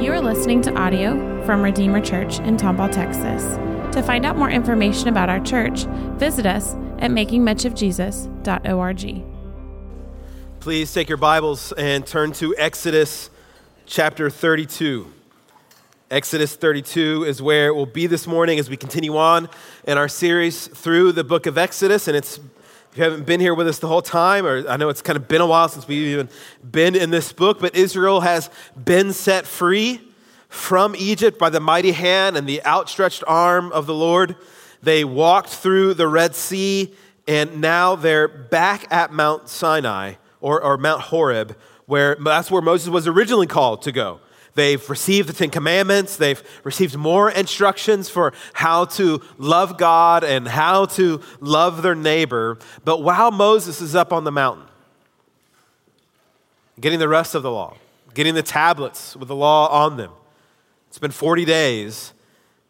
[0.00, 3.42] You are listening to audio from Redeemer Church in Tomball, Texas.
[3.94, 5.84] To find out more information about our church,
[6.16, 9.24] visit us at makingmuchofjesus.org.
[10.58, 13.28] Please take your Bibles and turn to Exodus
[13.84, 15.12] chapter 32.
[16.10, 19.50] Exodus 32 is where it will be this morning as we continue on
[19.86, 22.08] in our series through the book of Exodus.
[22.08, 22.40] And it's,
[22.90, 25.16] if you haven't been here with us the whole time, or I know it's kind
[25.16, 26.28] of been a while since we've even
[26.68, 30.00] been in this book, but Israel has been set free
[30.48, 34.34] from Egypt by the mighty hand and the outstretched arm of the Lord.
[34.82, 36.92] They walked through the Red Sea,
[37.28, 42.88] and now they're back at Mount Sinai or, or Mount Horeb, where that's where Moses
[42.88, 44.20] was originally called to go.
[44.54, 46.16] They've received the Ten Commandments.
[46.16, 52.58] They've received more instructions for how to love God and how to love their neighbor.
[52.84, 54.66] But while Moses is up on the mountain,
[56.80, 57.76] getting the rest of the law,
[58.14, 60.12] getting the tablets with the law on them,
[60.88, 62.12] it's been 40 days.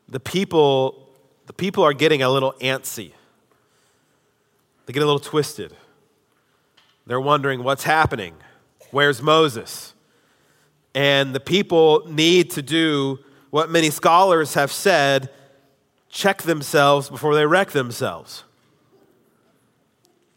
[0.08, 1.08] The people,
[1.46, 3.12] the people are getting a little antsy.
[4.84, 5.74] They get a little twisted.
[7.06, 8.34] They're wondering what's happening.
[8.90, 9.94] Where's Moses?
[10.94, 13.18] And the people need to do
[13.50, 15.30] what many scholars have said
[16.08, 18.44] check themselves before they wreck themselves.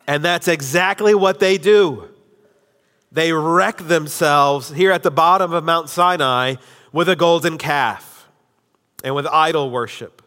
[0.05, 2.09] And that's exactly what they do.
[3.11, 6.55] They wreck themselves here at the bottom of Mount Sinai
[6.91, 8.27] with a golden calf
[9.03, 10.21] and with idol worship.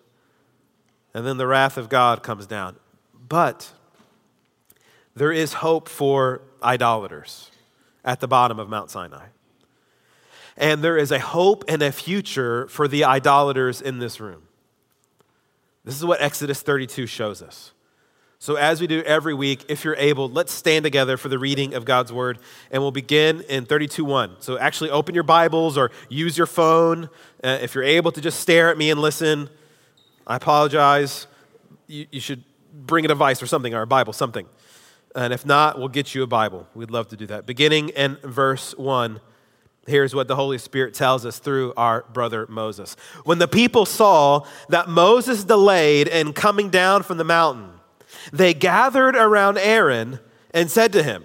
[1.15, 2.77] And then the wrath of God comes down.
[3.29, 3.73] But
[5.15, 7.51] there is hope for idolaters
[8.05, 9.27] at the bottom of Mount Sinai.
[10.57, 14.43] And there is a hope and a future for the idolaters in this room.
[15.85, 17.73] This is what Exodus 32 shows us.
[18.39, 21.75] So, as we do every week, if you're able, let's stand together for the reading
[21.75, 22.39] of God's word.
[22.71, 24.37] And we'll begin in 32 1.
[24.41, 27.09] So, actually, open your Bibles or use your phone.
[27.43, 29.49] Uh, if you're able to just stare at me and listen,
[30.27, 31.27] I apologize.
[31.87, 34.47] You, you should bring a device or something, or a Bible, something.
[35.15, 36.69] And if not, we'll get you a Bible.
[36.75, 37.47] We'd love to do that.
[37.47, 39.21] Beginning in verse 1.
[39.87, 42.97] Here's what the Holy Spirit tells us through our brother Moses.
[43.25, 47.71] When the people saw that Moses delayed in coming down from the mountain,
[48.33, 50.19] they gathered around Aaron
[50.53, 51.25] and said to him,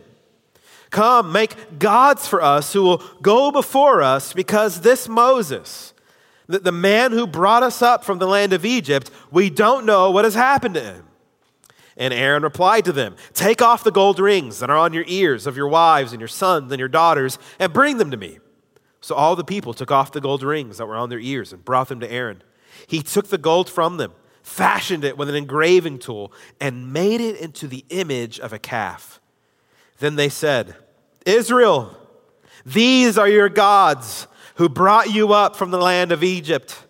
[0.91, 5.93] Come, make gods for us who will go before us, because this Moses,
[6.47, 10.25] the man who brought us up from the land of Egypt, we don't know what
[10.25, 11.07] has happened to him.
[11.97, 15.47] And Aaron replied to them, Take off the gold rings that are on your ears
[15.47, 18.39] of your wives and your sons and your daughters, and bring them to me.
[19.01, 21.65] So all the people took off the gold rings that were on their ears and
[21.65, 22.43] brought them to Aaron.
[22.87, 24.13] He took the gold from them,
[24.43, 29.19] fashioned it with an engraving tool, and made it into the image of a calf.
[29.99, 30.75] Then they said,
[31.25, 31.97] Israel,
[32.65, 36.85] these are your gods who brought you up from the land of Egypt.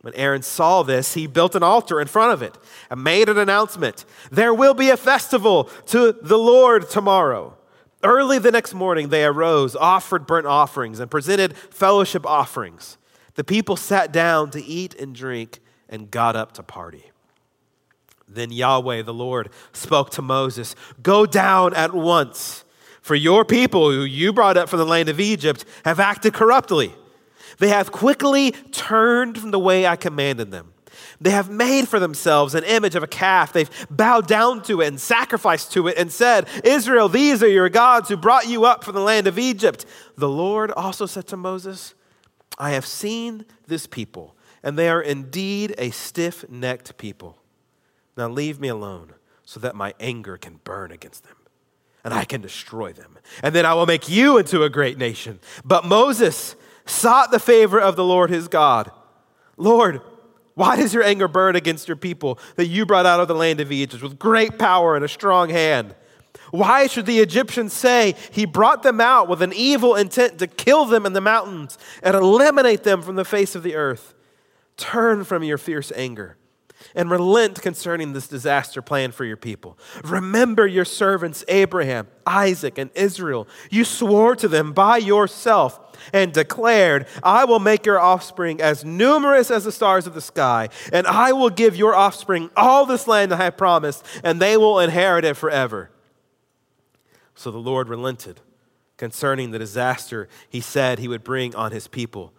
[0.00, 2.56] When Aaron saw this, he built an altar in front of it
[2.90, 7.56] and made an announcement There will be a festival to the Lord tomorrow.
[8.04, 12.98] Early the next morning, they arose, offered burnt offerings, and presented fellowship offerings.
[13.34, 17.10] The people sat down to eat and drink and got up to party.
[18.28, 22.64] Then Yahweh, the Lord, spoke to Moses Go down at once,
[23.00, 26.94] for your people who you brought up from the land of Egypt have acted corruptly.
[27.58, 30.73] They have quickly turned from the way I commanded them.
[31.20, 33.52] They have made for themselves an image of a calf.
[33.52, 37.68] They've bowed down to it and sacrificed to it and said, Israel, these are your
[37.68, 39.86] gods who brought you up from the land of Egypt.
[40.16, 41.94] The Lord also said to Moses,
[42.58, 47.38] I have seen this people, and they are indeed a stiff necked people.
[48.16, 49.12] Now leave me alone
[49.44, 51.36] so that my anger can burn against them
[52.04, 53.18] and I can destroy them.
[53.42, 55.40] And then I will make you into a great nation.
[55.64, 56.54] But Moses
[56.84, 58.90] sought the favor of the Lord his God.
[59.56, 60.02] Lord,
[60.54, 63.60] why does your anger burn against your people that you brought out of the land
[63.60, 65.94] of Egypt with great power and a strong hand?
[66.50, 70.84] Why should the Egyptians say he brought them out with an evil intent to kill
[70.84, 74.14] them in the mountains and eliminate them from the face of the earth?
[74.76, 76.36] Turn from your fierce anger
[76.94, 79.78] and relent concerning this disaster plan for your people.
[80.04, 83.46] Remember your servants Abraham, Isaac, and Israel.
[83.70, 85.80] You swore to them by yourself
[86.12, 90.68] and declared, I will make your offspring as numerous as the stars of the sky,
[90.92, 94.56] and I will give your offspring all this land that I have promised, and they
[94.56, 95.90] will inherit it forever.
[97.34, 98.40] So the Lord relented
[98.96, 102.32] concerning the disaster he said he would bring on his people.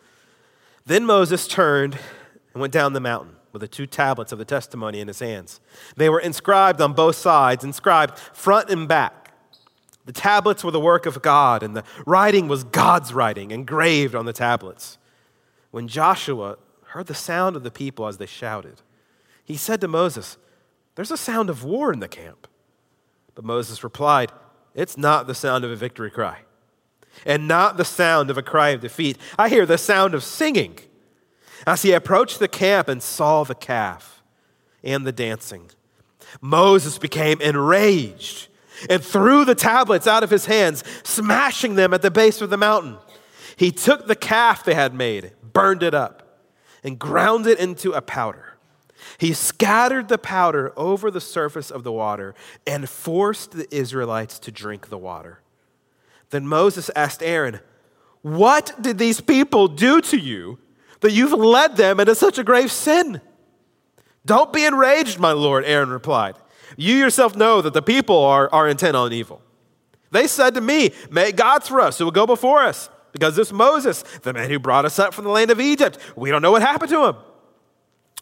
[0.86, 1.98] Then Moses turned
[2.54, 5.62] and went down the mountain with the two tablets of the testimony in his hands.
[5.96, 9.32] They were inscribed on both sides, inscribed front and back
[10.06, 14.26] The tablets were the work of God, and the writing was God's writing engraved on
[14.26, 14.98] the tablets.
[15.72, 16.58] When Joshua
[16.88, 18.82] heard the sound of the people as they shouted,
[19.46, 20.38] he said to Moses,
[20.96, 22.50] There's a sound of war in the camp.
[23.36, 24.34] But Moses replied,
[24.74, 26.40] It's not the sound of a victory cry,
[27.26, 29.18] and not the sound of a cry of defeat.
[29.40, 30.78] I hear the sound of singing.
[31.66, 34.22] As he approached the camp and saw the calf
[34.84, 35.72] and the dancing,
[36.42, 38.48] Moses became enraged
[38.90, 42.58] and threw the tablets out of his hands, smashing them at the base of the
[42.58, 42.98] mountain.
[43.56, 46.42] He took the calf they had made, burned it up,
[46.84, 48.58] and ground it into a powder.
[49.18, 52.36] He scattered the powder over the surface of the water
[52.68, 55.42] and forced the Israelites to drink the water.
[56.32, 57.60] Then Moses asked Aaron,
[58.22, 60.60] What did these people do to you
[61.06, 63.22] that you've led them into such a grave sin?
[64.26, 66.36] Don't be enraged, my Lord, Aaron replied.
[66.78, 69.42] You yourself know that the people are, are intent on evil.
[70.12, 73.52] They said to me, Make gods for us who will go before us, because this
[73.52, 76.52] Moses, the man who brought us up from the land of Egypt, we don't know
[76.52, 77.16] what happened to him.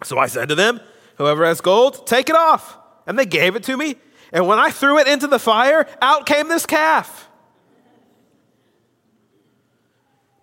[0.04, 0.82] So I said to them,
[1.18, 2.78] Whoever has gold, take it off.
[3.08, 3.96] And they gave it to me.
[4.32, 7.30] And when I threw it into the fire, out came this calf.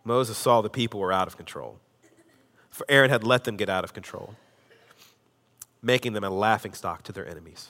[0.05, 1.79] Moses saw the people were out of control,
[2.81, 4.37] for Aaron had let them get out of control,
[5.83, 7.69] making them a laughingstock to their enemies.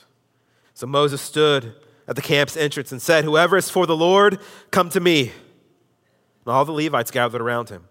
[0.73, 1.75] So Moses stood
[2.07, 4.39] at the camp's entrance and said, Whoever is for the Lord,
[4.71, 5.23] come to me.
[5.23, 7.89] And all the Levites gathered around him.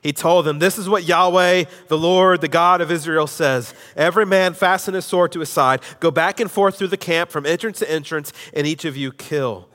[0.00, 4.24] He told them, This is what Yahweh, the Lord, the God of Israel says Every
[4.24, 7.44] man fasten his sword to his side, go back and forth through the camp from
[7.44, 9.68] entrance to entrance, and each of you kill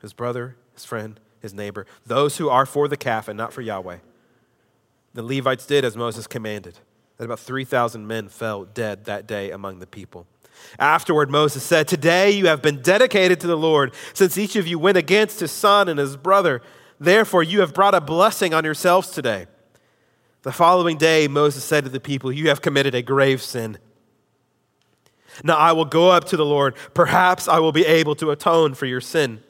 [0.00, 3.60] his brother, his friend, his neighbor, those who are for the calf and not for
[3.60, 3.98] Yahweh.
[5.14, 6.78] The Levites did as Moses commanded,
[7.18, 10.26] and about 3,000 men fell dead that day among the people.
[10.78, 14.78] Afterward, Moses said, Today you have been dedicated to the Lord, since each of you
[14.78, 16.62] went against his son and his brother.
[16.98, 19.46] Therefore, you have brought a blessing on yourselves today.
[20.42, 23.78] The following day, Moses said to the people, You have committed a grave sin.
[25.42, 26.74] Now I will go up to the Lord.
[26.94, 29.42] Perhaps I will be able to atone for your sin.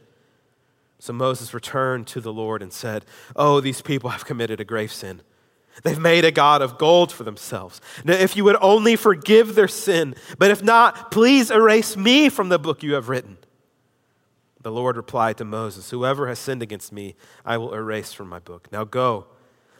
[0.99, 3.05] So Moses returned to the Lord and said,
[3.35, 5.23] Oh, these people have committed a grave sin.
[5.83, 7.81] They've made a God of gold for themselves.
[8.05, 12.51] Now, if you would only forgive their sin, but if not, please erase me from
[12.51, 13.39] the book you have written.
[14.61, 18.39] The Lord replied to Moses, Whoever has sinned against me, I will erase from my
[18.39, 18.69] book.
[18.71, 19.27] Now go,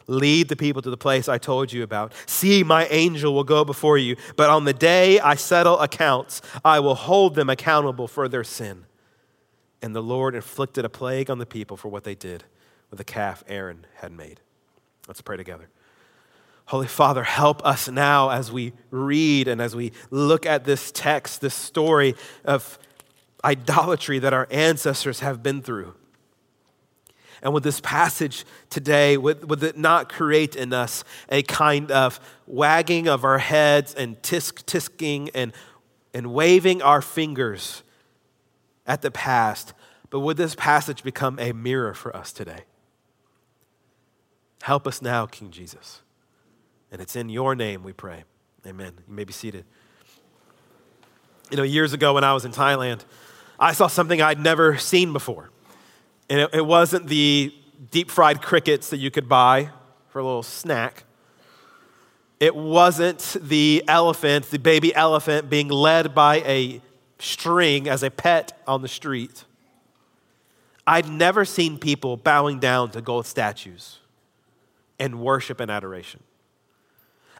[0.07, 2.13] lead the people to the place I told you about.
[2.25, 6.79] See, my angel will go before you, but on the day I settle accounts, I
[6.79, 8.85] will hold them accountable for their sin.
[9.81, 12.43] And the Lord inflicted a plague on the people for what they did
[12.89, 14.39] with the calf Aaron had made.
[15.07, 15.69] Let's pray together.
[16.65, 21.41] Holy Father, help us now as we read and as we look at this text,
[21.41, 22.15] this story
[22.45, 22.79] of
[23.43, 25.93] idolatry that our ancestors have been through.
[27.41, 32.21] And with this passage today, would, would it not create in us a kind of
[32.47, 35.51] wagging of our heads and tisk tisking and,
[36.13, 37.83] and waving our fingers
[38.87, 39.73] at the past?
[40.09, 42.61] But would this passage become a mirror for us today?
[44.61, 46.01] Help us now, King Jesus.
[46.93, 48.23] And it's in your name we pray.
[48.67, 48.93] Amen.
[49.07, 49.65] You may be seated.
[51.49, 53.03] You know, years ago when I was in Thailand,
[53.59, 55.49] I saw something I'd never seen before.
[56.29, 57.51] And it, it wasn't the
[57.89, 59.71] deep fried crickets that you could buy
[60.09, 61.05] for a little snack.
[62.39, 66.79] It wasn't the elephant, the baby elephant, being led by a
[67.17, 69.45] string as a pet on the street.
[70.85, 73.97] I'd never seen people bowing down to gold statues
[74.99, 76.19] and worship and adoration.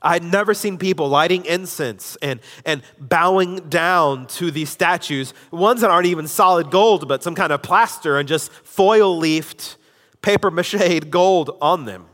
[0.03, 5.89] I'd never seen people lighting incense and, and bowing down to these statues, ones that
[5.89, 9.77] aren't even solid gold, but some kind of plaster and just foil leafed,
[10.21, 12.05] paper mache gold on them.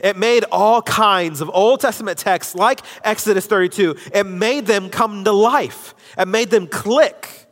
[0.00, 5.24] It made all kinds of Old Testament texts like Exodus 32, it made them come
[5.24, 5.94] to life.
[6.18, 7.46] It made them click.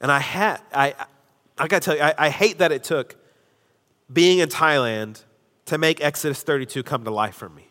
[0.00, 0.94] And I had, I,
[1.56, 3.16] I gotta tell you, I, I hate that it took
[4.12, 5.22] being in Thailand
[5.66, 7.68] to make Exodus 32 come to life for me.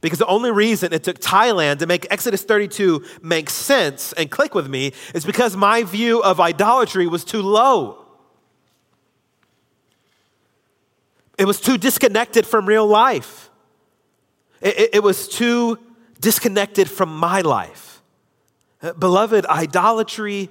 [0.00, 4.54] Because the only reason it took Thailand to make Exodus 32 make sense and click
[4.54, 8.04] with me is because my view of idolatry was too low.
[11.38, 13.50] It was too disconnected from real life.
[14.60, 15.78] It, it, it was too
[16.20, 18.02] disconnected from my life.
[18.82, 20.50] Uh, beloved, idolatry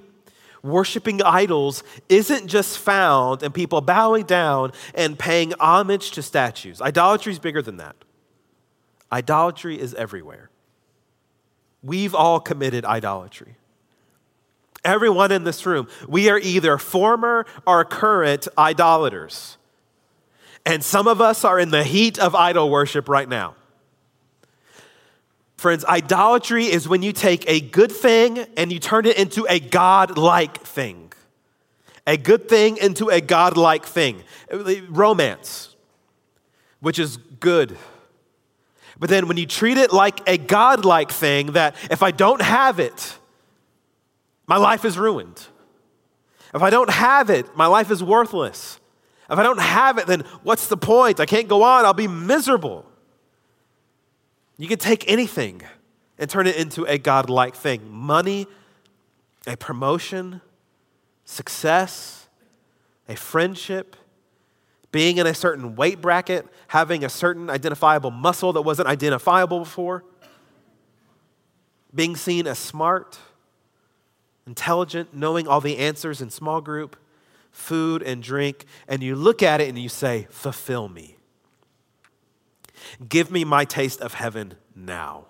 [0.66, 6.82] worshiping idols isn't just found in people bowing down and paying homage to statues.
[6.82, 7.96] Idolatry is bigger than that.
[9.10, 10.50] Idolatry is everywhere.
[11.82, 13.56] We've all committed idolatry.
[14.84, 19.56] Everyone in this room, we are either former or current idolaters.
[20.64, 23.54] And some of us are in the heat of idol worship right now.
[25.66, 29.58] Friends, idolatry is when you take a good thing and you turn it into a
[29.58, 31.12] God like thing.
[32.06, 34.22] A good thing into a God like thing.
[34.88, 35.74] Romance,
[36.78, 37.76] which is good.
[39.00, 42.42] But then when you treat it like a God like thing, that if I don't
[42.42, 43.18] have it,
[44.46, 45.48] my life is ruined.
[46.54, 48.78] If I don't have it, my life is worthless.
[49.28, 51.18] If I don't have it, then what's the point?
[51.18, 51.84] I can't go on.
[51.84, 52.86] I'll be miserable.
[54.56, 55.62] You can take anything
[56.18, 58.46] and turn it into a God-like thing money,
[59.46, 60.40] a promotion,
[61.24, 62.28] success,
[63.08, 63.96] a friendship,
[64.92, 70.04] being in a certain weight bracket, having a certain identifiable muscle that wasn't identifiable before,
[71.94, 73.18] being seen as smart,
[74.46, 76.96] intelligent, knowing all the answers in small group,
[77.50, 81.15] food and drink, and you look at it and you say, Fulfill me.
[83.08, 85.26] Give me my taste of heaven now.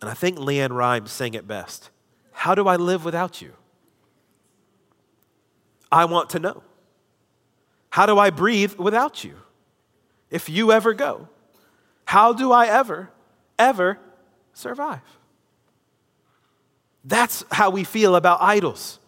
[0.00, 1.90] And I think LeAnn Rimes sang it best.
[2.32, 3.54] How do I live without you?
[5.90, 6.62] I want to know.
[7.90, 9.36] How do I breathe without you?
[10.30, 11.28] If you ever go,
[12.04, 13.10] how do I ever,
[13.58, 13.98] ever
[14.52, 15.00] survive?
[17.04, 18.98] That's how we feel about idols.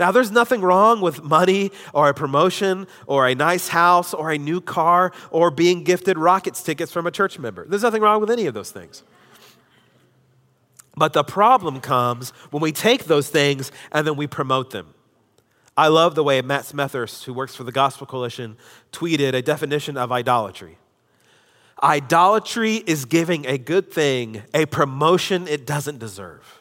[0.00, 4.38] Now, there's nothing wrong with money or a promotion or a nice house or a
[4.38, 7.66] new car or being gifted rockets tickets from a church member.
[7.68, 9.02] There's nothing wrong with any of those things.
[10.96, 14.94] But the problem comes when we take those things and then we promote them.
[15.76, 18.56] I love the way Matt Smethurst, who works for the Gospel Coalition,
[18.92, 20.78] tweeted a definition of idolatry.
[21.82, 26.59] Idolatry is giving a good thing a promotion it doesn't deserve.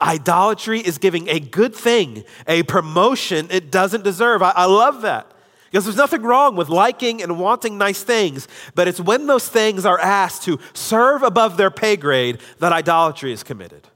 [0.00, 4.42] Idolatry is giving a good thing a promotion it doesn't deserve.
[4.42, 5.32] I, I love that.
[5.70, 9.86] Because there's nothing wrong with liking and wanting nice things, but it's when those things
[9.86, 13.86] are asked to serve above their pay grade that idolatry is committed.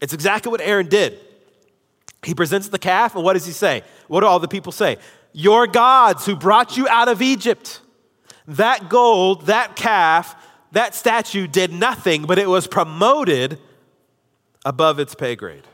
[0.00, 1.18] It's exactly what Aaron did.
[2.22, 3.82] He presents the calf, and what does he say?
[4.08, 4.96] What do all the people say?
[5.34, 7.80] Your gods who brought you out of Egypt.
[8.46, 10.34] That gold, that calf,
[10.72, 13.58] that statue did nothing, but it was promoted
[14.64, 15.64] above its pay grade.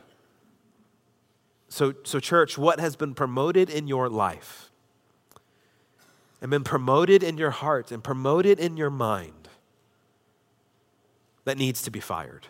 [1.69, 4.69] So, so, church, what has been promoted in your life
[6.41, 9.47] and been promoted in your heart and promoted in your mind
[11.45, 12.47] that needs to be fired?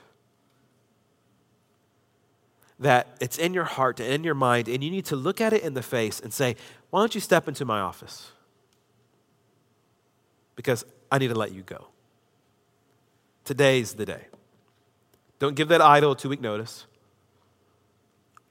[2.79, 5.53] That it's in your heart and in your mind, and you need to look at
[5.53, 6.55] it in the face and say,
[6.89, 8.31] Why don't you step into my office?
[10.55, 11.89] Because I need to let you go.
[13.45, 14.25] Today's the day.
[15.41, 16.85] Don't give that idol a two week notice.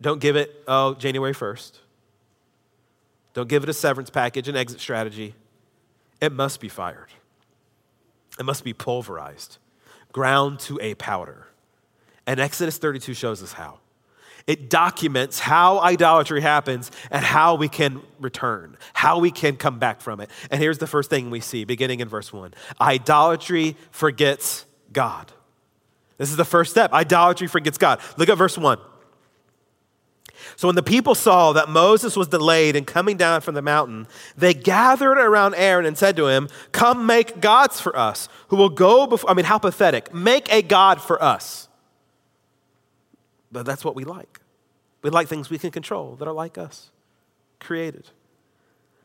[0.03, 1.79] Don't give it, oh, January 1st.
[3.33, 5.37] Don't give it a severance package, an exit strategy.
[6.21, 7.07] It must be fired.
[8.41, 9.59] It must be pulverized,
[10.11, 11.47] ground to a powder.
[12.27, 13.79] And Exodus 32 shows us how.
[14.49, 20.01] It documents how idolatry happens and how we can return, how we can come back
[20.01, 20.29] from it.
[20.51, 25.33] And here's the first thing we see, beginning in verse 1 idolatry forgets God.
[26.21, 26.93] This is the first step.
[26.93, 27.99] Idolatry forgets God.
[28.19, 28.79] Look at verse 1.
[30.55, 34.07] So when the people saw that Moses was delayed in coming down from the mountain,
[34.37, 38.69] they gathered around Aaron and said to him, Come make gods for us who will
[38.69, 39.31] go before.
[39.31, 40.13] I mean, how pathetic.
[40.13, 41.69] Make a God for us.
[43.51, 44.41] But that's what we like.
[45.01, 46.91] We like things we can control that are like us,
[47.61, 48.11] created.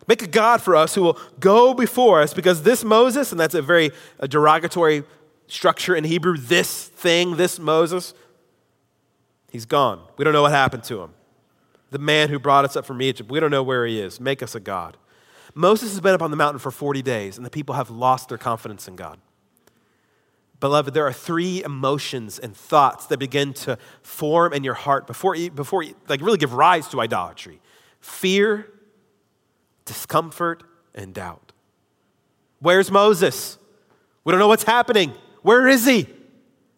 [0.06, 3.56] Make a God for us who will go before us because this Moses, and that's
[3.56, 5.06] a very a derogatory
[5.48, 8.14] structure in Hebrew, this thing, this Moses,
[9.52, 10.02] he's gone.
[10.18, 11.14] We don't know what happened to him.
[11.92, 14.20] The man who brought us up from Egypt, we don't know where he is.
[14.20, 14.98] Make us a God.
[15.54, 18.30] Moses has been up on the mountain for 40 days, and the people have lost
[18.30, 19.20] their confidence in God.
[20.60, 25.36] Beloved, there are three emotions and thoughts that begin to form in your heart before,
[25.50, 27.62] before like really give rise to idolatry
[28.00, 28.72] fear,
[29.84, 31.52] discomfort, and doubt.
[32.60, 33.58] Where's Moses?
[34.24, 35.14] We don't know what's happening.
[35.46, 36.08] Where is he?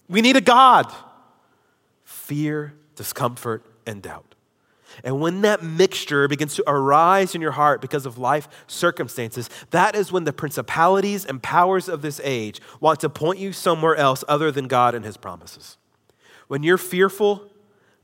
[0.10, 0.94] We need a God.
[2.04, 4.36] Fear, discomfort, and doubt.
[5.06, 9.96] And when that mixture begins to arise in your heart because of life circumstances, that
[9.96, 14.26] is when the principalities and powers of this age want to point you somewhere else
[14.28, 15.78] other than God and his promises.
[16.50, 17.50] When you're fearful,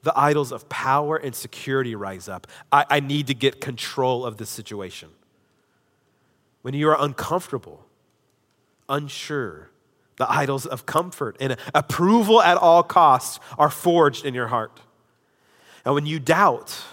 [0.03, 2.48] the idols of power and security rise up.
[2.72, 5.10] I, I need to get control of this situation.
[6.62, 7.86] When you are uncomfortable,
[8.88, 9.72] unsure,
[10.17, 14.79] The idols of comfort and approval at all costs are forged in your heart.
[15.86, 16.84] And when you doubt,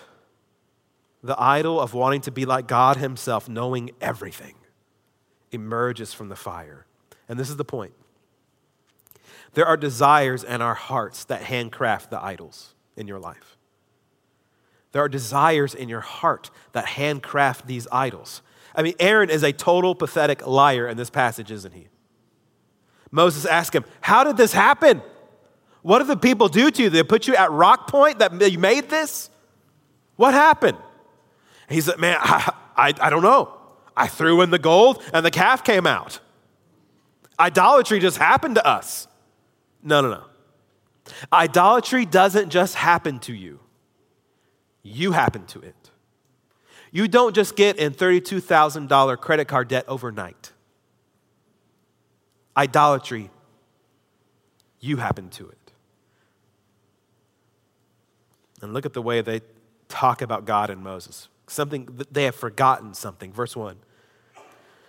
[1.23, 4.55] the idol of wanting to be like God Himself, knowing everything,
[5.53, 6.87] emerges from the fire.
[7.29, 7.93] And this is the point
[9.55, 13.57] there are desires in our hearts that handcraft the idols in your life.
[14.93, 18.43] There are desires in your heart that handcraft these idols.
[18.75, 21.89] I mean, Aaron is a total pathetic liar in this passage, isn't he?
[23.11, 25.03] Moses asked him, How did this happen?
[25.83, 26.91] What did the people do to you?
[26.91, 29.31] They put you at rock point that you made this?
[30.17, 30.79] What happened?
[31.69, 33.57] He said, Man, I, I, I don't know.
[33.97, 36.21] I threw in the gold and the calf came out.
[37.39, 39.09] Idolatry just happened to us.
[39.83, 40.25] No, no, no.
[41.33, 43.61] Idolatry doesn't just happen to you,
[44.83, 45.75] you happen to it.
[46.93, 50.53] You don't just get in $32,000 credit card debt overnight.
[52.57, 53.31] Idolatry,
[54.81, 55.73] you happen to it.
[58.63, 59.41] And look at the way they
[59.89, 61.29] talk about God and Moses.
[61.47, 63.33] Something they have forgotten something.
[63.33, 63.77] Verse 1.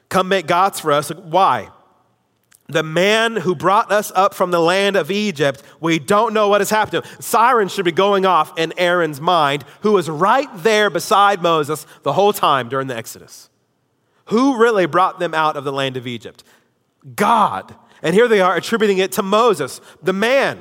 [0.10, 1.10] Come make gods for us.
[1.10, 1.70] Why?
[2.68, 6.62] The man who brought us up from the land of Egypt, we don't know what
[6.62, 7.22] has happened to him.
[7.22, 12.14] Sirens should be going off in Aaron's mind, who was right there beside Moses the
[12.14, 13.50] whole time during the Exodus.
[14.26, 16.44] Who really brought them out of the land of Egypt?
[17.16, 17.76] God.
[18.02, 20.60] And here they are attributing it to Moses, the man.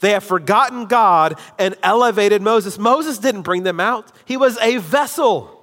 [0.00, 2.78] They have forgotten God and elevated Moses.
[2.78, 5.54] Moses didn't bring them out, he was a vessel.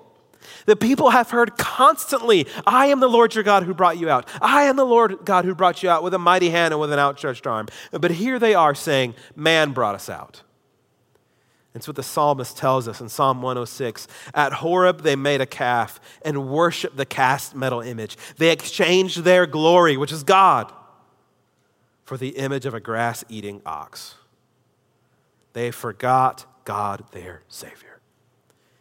[0.65, 4.27] The people have heard constantly, I am the Lord your God who brought you out.
[4.41, 6.91] I am the Lord God who brought you out with a mighty hand and with
[6.91, 7.67] an outstretched arm.
[7.91, 10.41] But here they are saying, Man brought us out.
[11.75, 14.08] It's what the psalmist tells us in Psalm 106.
[14.34, 18.17] At Horeb, they made a calf and worshiped the cast metal image.
[18.38, 20.72] They exchanged their glory, which is God,
[22.05, 24.15] for the image of a grass eating ox.
[25.51, 28.00] They forgot God, their Savior,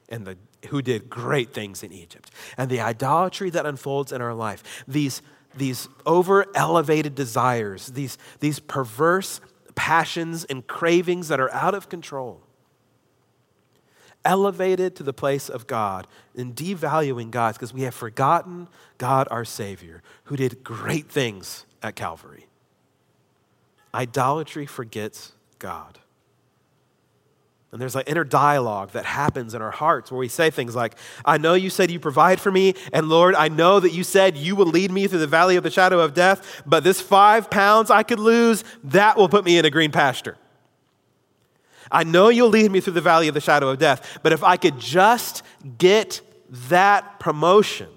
[0.08, 2.30] and the, who did great things in Egypt.
[2.56, 5.20] And the idolatry that unfolds in our life, these,
[5.56, 9.40] these over elevated desires, these, these perverse
[9.74, 12.40] passions and cravings that are out of control,
[14.24, 16.06] elevated to the place of God
[16.36, 21.96] and devaluing God because we have forgotten God, our Savior, who did great things at
[21.96, 22.46] Calvary.
[23.94, 25.98] Idolatry forgets God.
[27.74, 30.94] And there's an inner dialogue that happens in our hearts where we say things like,
[31.24, 34.36] I know you said you provide for me, and Lord, I know that you said
[34.36, 37.50] you will lead me through the valley of the shadow of death, but this five
[37.50, 40.36] pounds I could lose, that will put me in a green pasture.
[41.90, 44.42] I know you'll lead me through the valley of the shadow of death, but if
[44.42, 45.42] I could just
[45.78, 46.20] get
[46.68, 47.88] that promotion,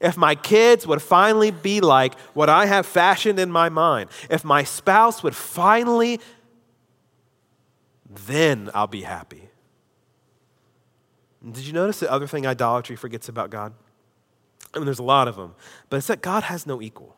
[0.00, 4.44] if my kids would finally be like what I have fashioned in my mind, if
[4.44, 6.20] my spouse would finally
[8.10, 9.48] then I'll be happy.
[11.44, 13.72] Did you notice the other thing idolatry forgets about God?
[14.74, 15.54] I mean, there's a lot of them,
[15.88, 17.16] but it's that God has no equal.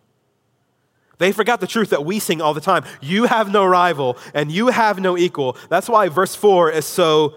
[1.23, 2.83] They forgot the truth that we sing all the time.
[3.01, 5.57] You have no rival and you have no equal.
[5.69, 7.37] That's why verse 4 is so,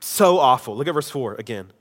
[0.00, 0.76] so awful.
[0.76, 1.72] Look at verse 4 again.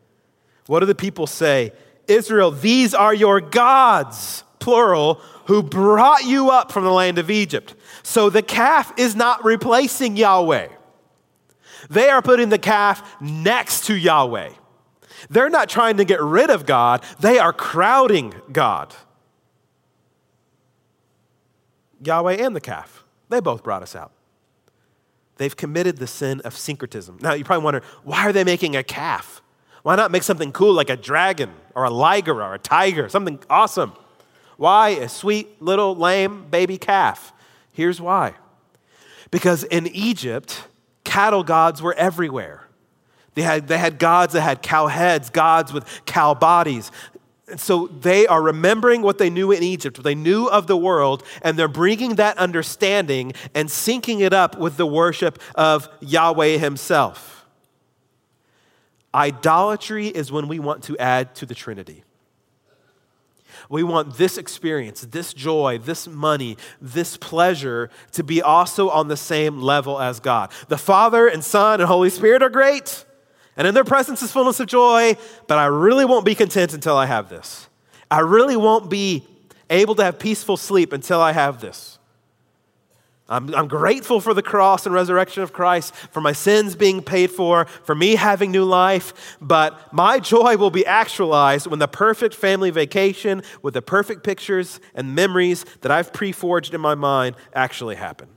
[0.68, 1.74] What do the people say?
[2.08, 5.16] Israel, these are your gods, plural,
[5.48, 7.76] who brought you up from the land of Egypt.
[8.04, 10.70] So the calf is not replacing Yahweh.
[11.90, 14.52] They are putting the calf next to Yahweh.
[15.30, 18.96] They're not trying to get rid of God, they are crowding God.
[22.04, 24.12] Yahweh and the calf, they both brought us out.
[25.38, 27.20] They've committed the sin of syncretism.
[27.22, 29.42] Now, you probably wonder why are they making a calf?
[29.84, 33.40] Why not make something cool like a dragon or a liger or a tiger, something
[33.50, 33.94] awesome?
[34.58, 37.34] Why a sweet little lame baby calf?
[37.74, 38.36] Here's why.
[39.32, 40.68] Because in Egypt,
[41.04, 42.68] cattle gods were everywhere.
[43.34, 46.92] They had, they had gods that had cow heads, gods with cow bodies.
[47.58, 51.24] So they are remembering what they knew in Egypt, what they knew of the world,
[51.42, 57.46] and they're bringing that understanding and syncing it up with the worship of Yahweh Himself.
[59.14, 62.04] Idolatry is when we want to add to the Trinity.
[63.70, 69.18] We want this experience, this joy, this money, this pleasure to be also on the
[69.18, 70.52] same level as God.
[70.68, 73.06] The Father and Son and Holy Spirit are great,
[73.58, 75.16] and in their presence is fullness of joy,
[75.48, 77.68] but I really won't be content until I have this.
[78.10, 79.26] I really won't be
[79.70, 81.98] able to have peaceful sleep until I have this.
[83.30, 87.32] I'm, I'm, grateful for the cross and resurrection of Christ, for my sins being paid
[87.32, 92.36] for, for me having new life, but my joy will be actualized when the perfect
[92.36, 97.38] family vacation with the perfect pictures and memories that I've pre forged in my mind
[97.54, 98.28] actually happen.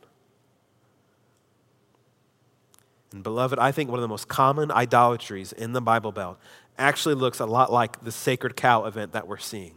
[3.14, 6.36] And, beloved, I think one of the most common idolatries in the Bible Belt
[6.76, 9.76] actually looks a lot like the sacred cow event that we're seeing.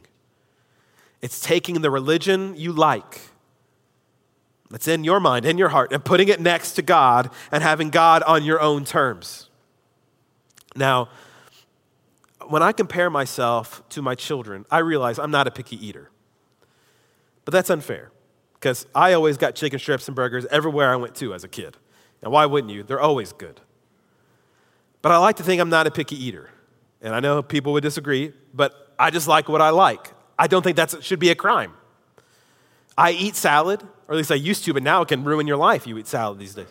[1.22, 3.22] It's taking the religion you like
[4.72, 7.92] that's in your mind, in your heart, and putting it next to God and having
[7.92, 9.52] God on your own terms.
[10.76, 11.10] Now,
[12.48, 16.10] when I compare myself to my children, I realize I'm not a picky eater.
[17.46, 18.10] But that's unfair
[18.56, 21.78] because I always got chicken strips and burgers everywhere I went to as a kid.
[22.28, 22.84] And why wouldn't you?
[22.84, 23.62] They're always good.
[25.02, 26.50] But I like to think I'm not a picky eater.
[27.02, 30.12] And I know people would disagree, but I just like what I like.
[30.38, 31.72] I don't think that should be a crime.
[32.98, 35.56] I eat salad, or at least I used to, but now it can ruin your
[35.56, 35.88] life.
[35.88, 36.68] You eat salad these days.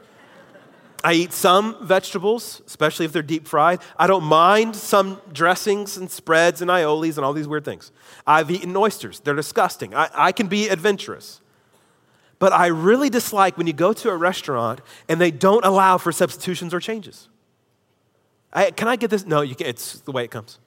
[1.02, 3.80] I eat some vegetables, especially if they're deep fried.
[3.98, 7.92] I don't mind some dressings and spreads and aiolis and all these weird things.
[8.26, 9.94] I've eaten oysters, they're disgusting.
[9.94, 11.40] I, I can be adventurous.
[12.38, 16.12] But I really dislike when you go to a restaurant and they don't allow for
[16.12, 17.28] substitutions or changes.
[18.52, 19.26] I, can I get this?
[19.26, 19.70] No, you can't.
[19.70, 20.58] It's the way it comes.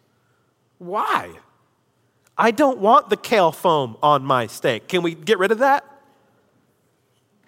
[0.79, 1.31] Why?
[2.37, 4.87] I don't want the kale foam on my steak.
[4.87, 5.85] Can we get rid of that?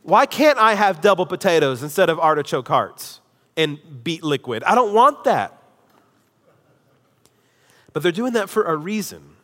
[0.04, 3.22] Why can't I have double potatoes instead of artichoke hearts
[3.56, 4.64] and beet liquid?
[4.64, 5.58] I don't want that.
[7.94, 9.36] But they're doing that for a reason.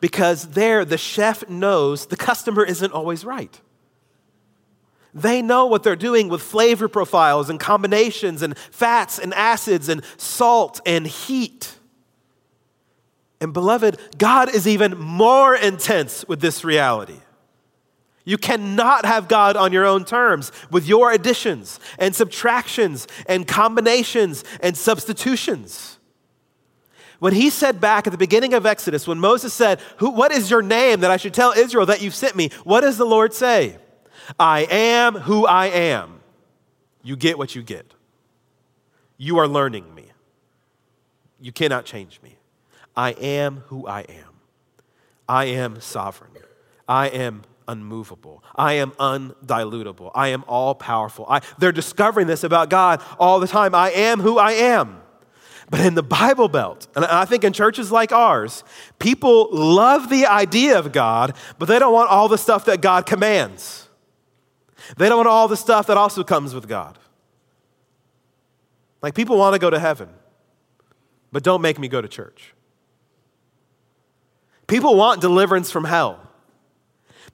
[0.00, 3.60] Because there, the chef knows the customer isn't always right.
[5.12, 10.02] They know what they're doing with flavor profiles and combinations and fats and acids and
[10.16, 11.74] salt and heat.
[13.40, 17.18] And beloved, God is even more intense with this reality.
[18.24, 24.44] You cannot have God on your own terms with your additions and subtractions and combinations
[24.60, 25.98] and substitutions.
[27.18, 30.62] When he said back at the beginning of Exodus, when Moses said, What is your
[30.62, 32.50] name that I should tell Israel that you've sent me?
[32.64, 33.78] What does the Lord say?
[34.38, 36.20] I am who I am.
[37.02, 37.94] You get what you get.
[39.16, 40.04] You are learning me.
[41.40, 42.36] You cannot change me.
[42.96, 44.40] I am who I am.
[45.28, 46.32] I am sovereign.
[46.88, 48.42] I am unmovable.
[48.56, 50.10] I am undilutable.
[50.14, 51.32] I am all powerful.
[51.58, 53.74] They're discovering this about God all the time.
[53.74, 55.00] I am who I am.
[55.70, 58.64] But in the Bible Belt, and I think in churches like ours,
[58.98, 63.06] people love the idea of God, but they don't want all the stuff that God
[63.06, 63.79] commands.
[64.96, 66.98] They don't want all the stuff that also comes with God.
[69.02, 70.08] Like people want to go to heaven,
[71.32, 72.54] but don't make me go to church.
[74.66, 76.20] People want deliverance from hell,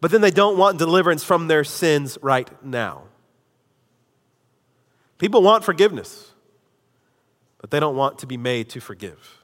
[0.01, 3.03] but then they don't want deliverance from their sins right now.
[5.19, 6.33] People want forgiveness,
[7.59, 9.43] but they don't want to be made to forgive.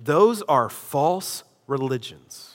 [0.00, 2.51] Those are false religions.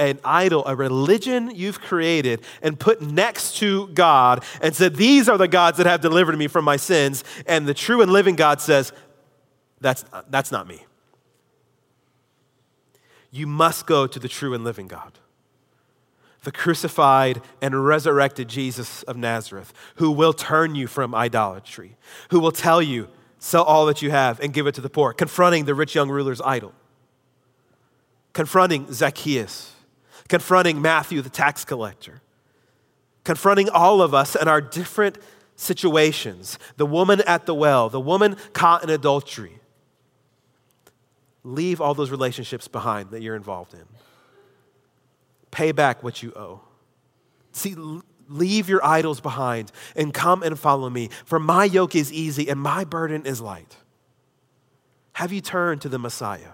[0.00, 5.38] An idol, a religion you've created and put next to God and said, These are
[5.38, 7.22] the gods that have delivered me from my sins.
[7.46, 8.92] And the true and living God says,
[9.80, 10.86] That's, that's not me
[13.30, 15.18] you must go to the true and living God,
[16.42, 21.96] the crucified and resurrected Jesus of Nazareth, who will turn you from idolatry,
[22.30, 23.08] who will tell you,
[23.38, 26.10] sell all that you have and give it to the poor, confronting the rich young
[26.10, 26.72] ruler's idol,
[28.32, 29.74] confronting Zacchaeus,
[30.30, 32.22] confronting Matthew the tax collector,
[33.24, 35.18] confronting all of us and our different
[35.56, 39.60] situations the woman at the well, the woman caught in adultery
[41.42, 43.84] Leave all those relationships behind that you're involved in.
[45.50, 46.60] Pay back what you owe.
[47.52, 47.74] See,
[48.28, 52.60] leave your idols behind and come and follow me, for my yoke is easy and
[52.60, 53.76] my burden is light.
[55.14, 56.52] Have you turned to the Messiah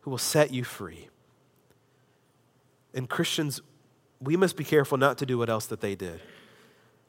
[0.00, 1.08] who will set you free?
[2.94, 3.60] And Christians,
[4.20, 6.20] we must be careful not to do what else that they did.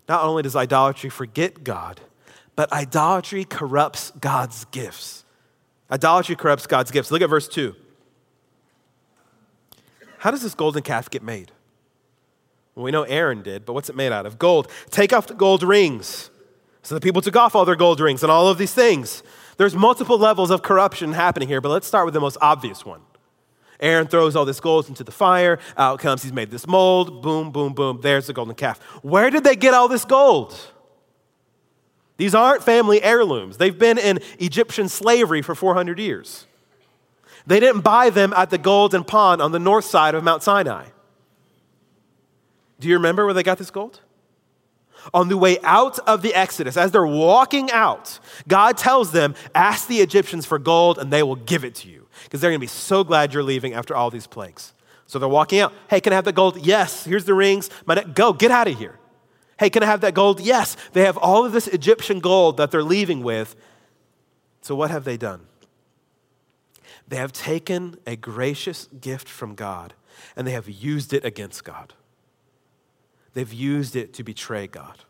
[0.08, 2.02] Not only does idolatry forget God,
[2.56, 5.26] but idolatry corrupts God's gifts.
[5.92, 7.12] Idolatry corrupts God's gifts.
[7.12, 7.76] Look at verse 2.
[10.20, 11.52] How does this golden calf get made?
[12.76, 14.40] Well, we know Aaron did, but what's it made out of?
[14.40, 14.70] Gold.
[14.90, 16.30] Take off the gold rings.
[16.82, 19.24] So the people took off all their gold rings and all of these things.
[19.58, 23.02] There's multiple levels of corruption happening here, but let's start with the most obvious one.
[23.84, 25.60] Aaron throws all this gold into the fire.
[25.78, 27.22] Out comes, he's made this mold.
[27.22, 28.00] Boom, boom, boom.
[28.02, 28.80] There's the golden calf.
[29.04, 30.58] Where did they get all this gold?
[32.18, 33.58] These aren't family heirlooms.
[33.58, 36.48] They've been in Egyptian slavery for 400 years.
[37.46, 40.86] They didn't buy them at the Golden Pond on the north side of Mount Sinai.
[42.80, 44.00] Do you remember where they got this gold?
[45.14, 49.88] On the way out of the Exodus, as they're walking out, God tells them, Ask
[49.88, 52.03] the Egyptians for gold and they will give it to you
[52.34, 54.74] because they're going to be so glad you're leaving after all these plagues.
[55.06, 55.72] So they're walking out.
[55.88, 56.66] Hey, can I have the gold?
[56.66, 57.06] Yes.
[57.06, 57.70] Here's the rings.
[57.86, 58.98] My ne- go, get out of here.
[59.60, 60.40] Hey, can I have that gold?
[60.40, 60.76] Yes.
[60.94, 63.56] They have all of this Egyptian gold that they're leaving with.
[64.62, 65.42] So what have they done?
[67.08, 69.94] They have taken a gracious gift from God
[70.36, 71.94] and they have used it against God.
[73.36, 75.02] They've used it to betray God.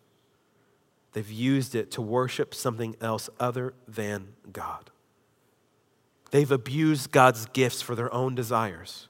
[1.14, 4.90] They've used it to worship something else other than God.
[6.34, 9.08] They've abused God's gifts for their own desires.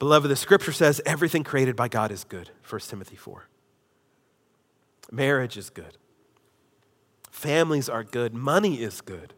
[0.00, 3.46] Beloved, the scripture says everything created by God is good, 1 Timothy 4.
[5.12, 5.98] Marriage is good.
[7.30, 8.34] Families are good.
[8.34, 9.34] Money is good.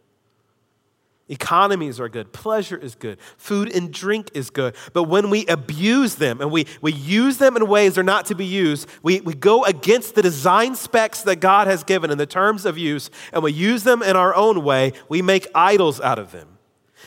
[1.32, 2.30] Economies are good.
[2.34, 3.18] Pleasure is good.
[3.38, 4.76] Food and drink is good.
[4.92, 8.34] But when we abuse them and we, we use them in ways they're not to
[8.34, 12.26] be used, we, we go against the design specs that God has given in the
[12.26, 16.18] terms of use and we use them in our own way, we make idols out
[16.18, 16.58] of them.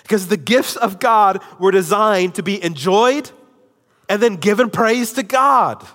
[0.01, 3.29] Because the gifts of God were designed to be enjoyed
[4.09, 5.85] and then given praise to God.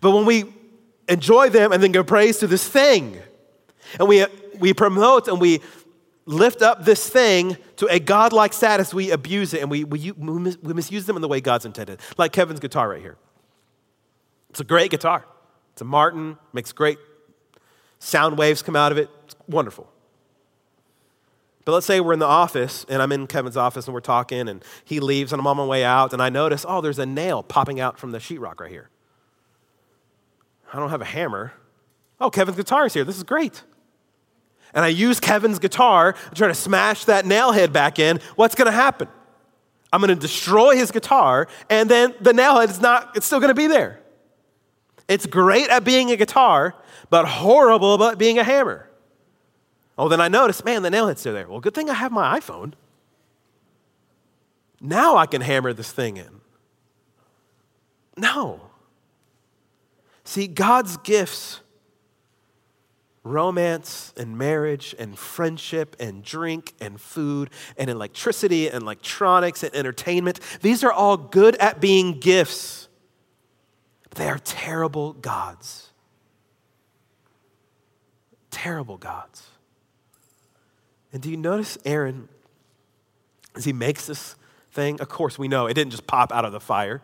[0.00, 0.44] But when we
[1.08, 3.18] enjoy them and then give praise to this thing,
[3.98, 4.24] and we,
[4.60, 5.62] we promote and we
[6.26, 10.74] lift up this thing to a godlike status, we abuse it and we, we, we
[10.74, 12.00] misuse them in the way God's intended.
[12.18, 13.16] Like Kevin's guitar right here.
[14.50, 15.24] It's a great guitar.
[15.72, 16.98] It's a Martin, makes great
[17.98, 19.08] sound waves come out of it.
[19.24, 19.90] It's wonderful.
[21.64, 24.48] But let's say we're in the office and I'm in Kevin's office and we're talking
[24.48, 27.06] and he leaves and I'm on my way out and I notice, oh, there's a
[27.06, 28.88] nail popping out from the sheetrock right here.
[30.72, 31.52] I don't have a hammer.
[32.20, 33.04] Oh, Kevin's guitar is here.
[33.04, 33.62] This is great
[34.76, 38.54] and I use Kevin's guitar to try to smash that nail head back in, what's
[38.54, 39.08] going to happen?
[39.90, 43.40] I'm going to destroy his guitar, and then the nail head is not, it's still
[43.40, 44.00] going to be there.
[45.08, 46.74] It's great at being a guitar,
[47.08, 48.90] but horrible about being a hammer.
[49.96, 51.48] Oh, then I notice, man, the nail head's still there.
[51.48, 52.74] Well, good thing I have my iPhone.
[54.82, 56.42] Now I can hammer this thing in.
[58.18, 58.60] No.
[60.24, 61.60] See, God's gifts
[63.26, 70.40] romance and marriage and friendship and drink and food and electricity and electronics and entertainment.
[70.62, 72.88] These are all good at being gifts,
[74.08, 75.90] but they are terrible gods.
[78.50, 79.48] Terrible gods.
[81.12, 82.28] And do you notice Aaron
[83.54, 84.36] as he makes this
[84.70, 85.00] thing?
[85.00, 87.02] Of course, we know it didn't just pop out of the fire.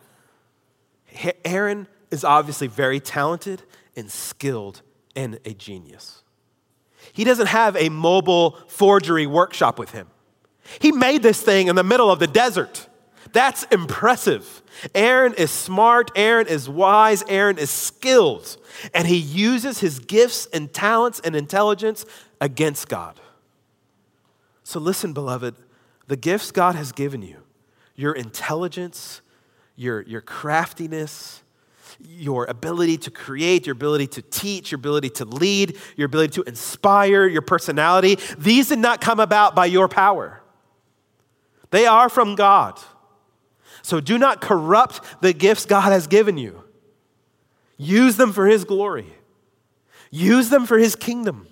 [1.44, 3.62] Aaron is obviously very talented
[3.96, 4.82] and skilled
[5.14, 6.22] and a genius.
[7.12, 10.08] He doesn't have a mobile forgery workshop with him.
[10.80, 12.88] He made this thing in the middle of the desert.
[13.32, 14.62] That's impressive.
[14.94, 18.56] Aaron is smart, Aaron is wise, Aaron is skilled,
[18.94, 22.04] and he uses his gifts and talents and intelligence
[22.40, 23.20] against God.
[24.64, 25.54] So, listen, beloved,
[26.08, 27.38] the gifts God has given you,
[27.94, 29.20] your intelligence,
[29.76, 31.42] your, your craftiness,
[32.04, 36.42] your ability to create, your ability to teach, your ability to lead, your ability to
[36.42, 40.42] inspire, your personality, these did not come about by your power.
[41.70, 42.78] They are from God.
[43.82, 46.62] So do not corrupt the gifts God has given you.
[47.76, 49.12] Use them for His glory,
[50.10, 51.48] use them for His kingdom,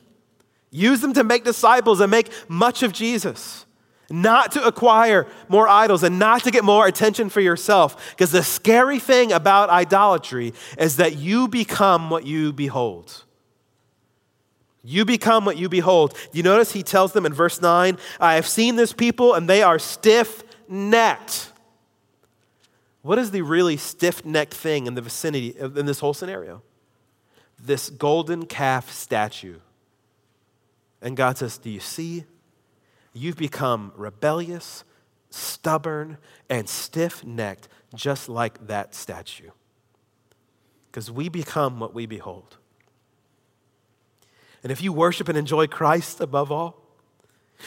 [0.71, 3.67] use them to make disciples and make much of Jesus
[4.11, 8.11] not to acquire more idols and not to get more attention for yourself.
[8.11, 13.25] Because the scary thing about idolatry is that you become what you behold.
[14.83, 16.17] You become what you behold.
[16.33, 19.63] You notice he tells them in verse 9, I have seen this people and they
[19.63, 21.53] are stiff necked.
[23.03, 26.63] What is the really stiff necked thing in the vicinity, in this whole scenario?
[27.59, 29.59] This golden calf statue.
[31.01, 32.25] And God says, Do you see
[33.13, 34.85] you've become rebellious,
[35.31, 36.19] stubborn,
[36.49, 39.51] and stiff necked, just like that statue.
[40.91, 42.57] Because we become what we behold.
[44.63, 46.83] And if you worship and enjoy Christ above all,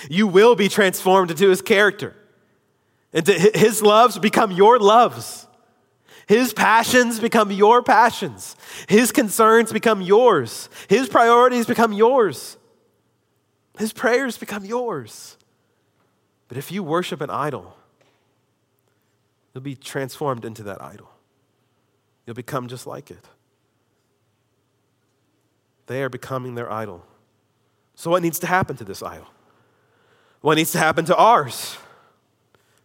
[0.10, 2.15] you will be transformed into his character.
[3.13, 5.47] And his loves become your loves.
[6.27, 8.56] His passions become your passions.
[8.88, 10.69] His concerns become yours.
[10.88, 12.58] His priorities become yours.
[13.78, 15.38] His prayers become yours.
[16.48, 17.76] But if you worship an idol,
[19.54, 21.10] you'll be transformed into that idol.
[22.26, 23.26] You'll become just like it.
[25.88, 27.04] They are becoming their idol.
[27.96, 29.28] So, what needs to happen to this idol?
[30.42, 31.78] What needs to happen to ours?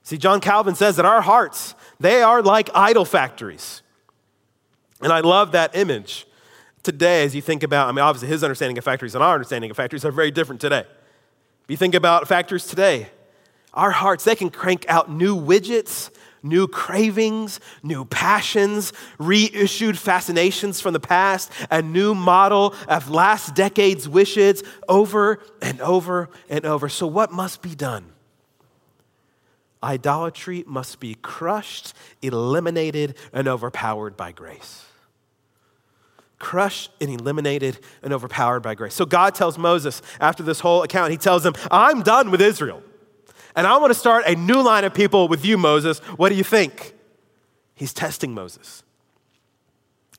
[0.02, 3.82] See, John Calvin says that our hearts, they are like idol factories.
[5.00, 6.26] And I love that image
[6.88, 9.70] today as you think about, I mean, obviously his understanding of factories and our understanding
[9.70, 10.80] of factories are very different today.
[10.80, 13.10] If you think about factories today,
[13.74, 16.08] our hearts, they can crank out new widgets,
[16.42, 24.08] new cravings, new passions, reissued fascinations from the past, a new model of last decade's
[24.08, 26.88] wishes over and over and over.
[26.88, 28.06] So, what must be done?
[29.82, 34.87] Idolatry must be crushed, eliminated, and overpowered by grace
[36.38, 38.94] crushed and eliminated and overpowered by grace.
[38.94, 42.82] So God tells Moses after this whole account, he tells him, I'm done with Israel.
[43.56, 45.98] And I want to start a new line of people with you, Moses.
[46.16, 46.94] What do you think?
[47.74, 48.82] He's testing Moses.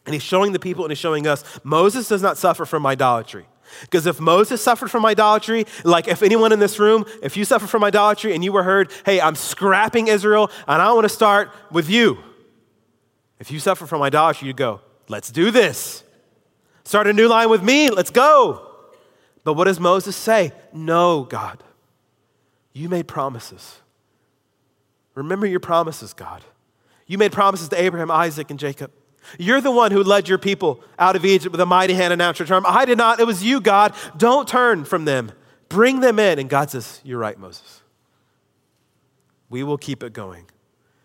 [0.06, 3.46] And he's showing the people and he's showing us Moses does not suffer from idolatry.
[3.82, 7.68] Because if Moses suffered from idolatry, like if anyone in this room, if you suffer
[7.68, 11.52] from idolatry and you were heard, hey, I'm scrapping Israel and I want to start
[11.72, 12.18] with you.
[13.40, 16.04] If you suffer from idolatry, you go, let's do this.
[16.90, 17.92] Start a new line with me.
[17.92, 18.66] Let's go.
[19.44, 20.54] But what does Moses say?
[20.74, 21.64] No, God.
[22.74, 23.78] You made promises.
[25.14, 26.42] Remember your promises, God.
[27.06, 28.92] You made promises to Abraham, Isaac, and Jacob.
[29.38, 32.24] You're the one who led your people out of Egypt with a mighty hand and
[32.24, 32.66] outstretched arm.
[32.68, 33.20] I did not.
[33.20, 33.94] It was you, God.
[34.18, 35.32] Don't turn from them.
[35.68, 36.40] Bring them in.
[36.40, 37.84] And God says, You're right, Moses.
[39.48, 40.48] We will keep it going.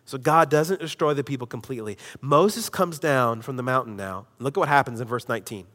[0.06, 1.96] So God doesn't destroy the people completely.
[2.20, 4.26] Moses comes down from the mountain now.
[4.38, 5.66] Look at what happens in verse 19.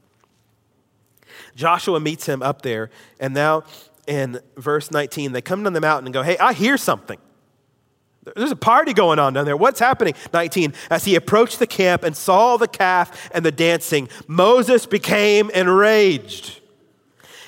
[1.55, 2.89] Joshua meets him up there,
[3.19, 3.63] and now
[4.07, 7.19] in verse 19, they come down the mountain and go, Hey, I hear something.
[8.35, 9.57] There's a party going on down there.
[9.57, 10.13] What's happening?
[10.33, 10.73] 19.
[10.89, 16.59] As he approached the camp and saw the calf and the dancing, Moses became enraged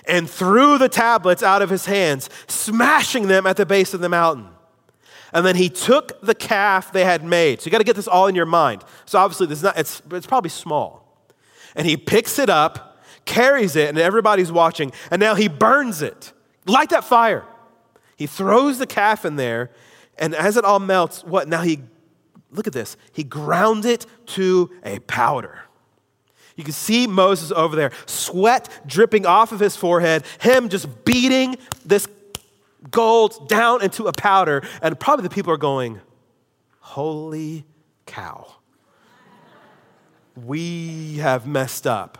[0.06, 4.10] and threw the tablets out of his hands, smashing them at the base of the
[4.10, 4.48] mountain.
[5.34, 7.62] And then he took the calf they had made.
[7.62, 8.84] So you got to get this all in your mind.
[9.06, 11.26] So obviously, this is not, it's, it's probably small.
[11.76, 14.91] And he picks it up, carries it, and everybody's watching.
[15.10, 16.34] And now he burns it.
[16.65, 17.46] Light that fire.
[18.17, 19.72] He throws the calf in there.
[20.17, 21.48] And as it all melts, what?
[21.48, 21.80] Now he,
[22.52, 22.98] look at this.
[23.13, 25.62] He ground it to a powder.
[26.56, 31.56] You can see Moses over there, sweat dripping off of his forehead, him just beating
[31.86, 32.08] this
[32.89, 36.02] gold down into a powder, and probably the people are going,
[36.80, 37.65] Holy
[38.06, 38.56] cow.
[40.36, 42.17] We have messed up.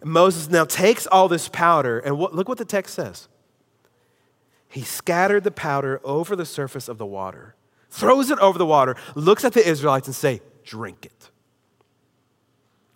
[0.00, 3.28] And Moses now takes all this powder, and what, look what the text says.
[4.68, 7.54] He scattered the powder over the surface of the water,
[7.90, 11.30] throws it over the water, looks at the Israelites and say, "Drink it."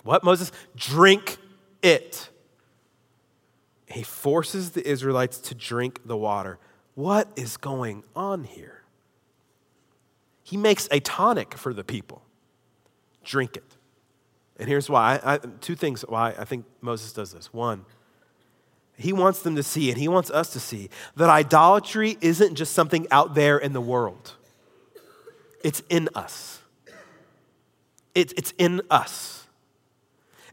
[0.03, 0.53] What Moses?
[0.77, 1.39] Drink
[1.83, 2.29] it.
[3.87, 6.59] He forces the Israelites to drink the water.
[6.95, 8.83] What is going on here?
[10.43, 12.23] He makes a tonic for the people.
[13.25, 13.77] Drink it.
[14.59, 17.53] And here's why I, two things why I think Moses does this.
[17.53, 17.85] One,
[18.97, 22.73] he wants them to see, and he wants us to see, that idolatry isn't just
[22.73, 24.33] something out there in the world,
[25.65, 26.61] it's in us.
[28.15, 29.42] It, it's in us.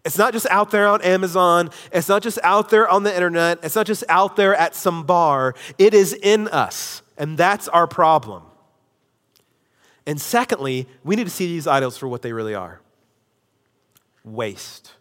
[0.06, 1.70] It's not just out there on Amazon.
[1.92, 3.60] It's not just out there on the internet.
[3.64, 5.56] It's not just out there at some bar.
[5.78, 7.02] It is in us.
[7.18, 8.44] And that's our problem.
[10.06, 12.82] And secondly, we need to see these idols for what they really are
[14.24, 14.94] waste,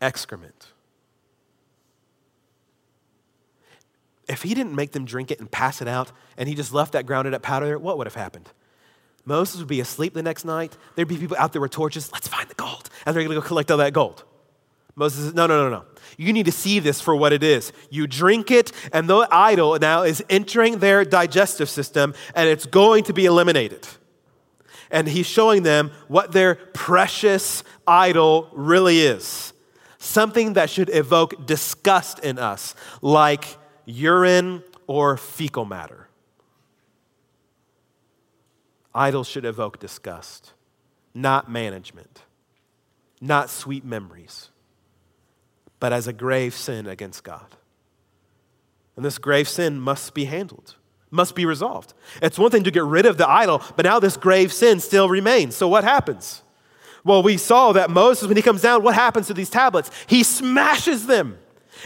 [0.00, 0.72] excrement.
[4.28, 6.92] If he didn't make them drink it and pass it out, and he just left
[6.92, 8.48] that grounded up powder there, what would have happened?
[9.30, 10.76] Moses would be asleep the next night.
[10.96, 12.10] There'd be people out there with torches.
[12.12, 12.90] Let's find the gold.
[13.06, 14.24] And they're going to go collect all that gold.
[14.96, 15.84] Moses says, No, no, no, no.
[16.18, 17.72] You need to see this for what it is.
[17.90, 23.04] You drink it, and the idol now is entering their digestive system, and it's going
[23.04, 23.86] to be eliminated.
[24.90, 29.52] And he's showing them what their precious idol really is
[30.02, 33.44] something that should evoke disgust in us, like
[33.84, 36.09] urine or fecal matter.
[38.94, 40.52] Idols should evoke disgust,
[41.14, 42.22] not management,
[43.20, 44.50] not sweet memories,
[45.78, 47.56] but as a grave sin against God.
[48.96, 50.74] And this grave sin must be handled,
[51.10, 51.94] must be resolved.
[52.20, 55.08] It's one thing to get rid of the idol, but now this grave sin still
[55.08, 55.56] remains.
[55.56, 56.42] So what happens?
[57.04, 59.90] Well, we saw that Moses, when he comes down, what happens to these tablets?
[60.06, 61.38] He smashes them.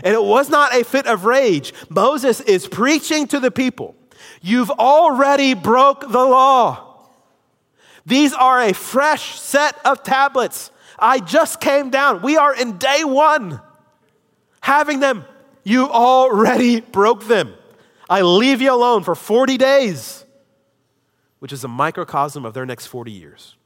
[0.02, 1.72] And it was not a fit of rage.
[1.88, 3.94] Moses is preaching to the people.
[4.42, 6.83] You've already broke the law.
[8.06, 10.70] These are a fresh set of tablets.
[10.98, 12.22] I just came down.
[12.22, 13.60] We are in day one.
[14.60, 15.24] Having them,
[15.62, 17.54] you already broke them.
[18.08, 20.24] I leave you alone for 40 days,
[21.38, 23.56] which is a microcosm of their next 40 years.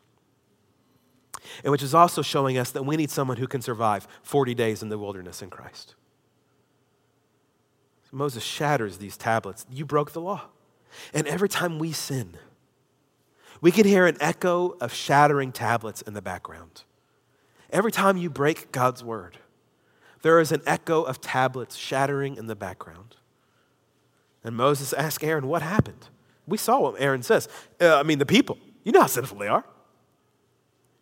[1.64, 4.82] and which is also showing us that we need someone who can survive 40 days
[4.82, 5.95] in the wilderness in Christ.
[8.11, 9.66] So Moses shatters these tablets.
[9.70, 10.43] You broke the law.
[11.12, 12.36] And every time we sin,
[13.61, 16.85] we can hear an echo of shattering tablets in the background.
[17.71, 19.39] Every time you break God's word,
[20.23, 23.17] there is an echo of tablets shattering in the background.
[24.43, 26.09] And Moses asked Aaron, What happened?
[26.47, 27.49] We saw what Aaron says.
[27.81, 29.65] Uh, I mean, the people, you know how sinful they are.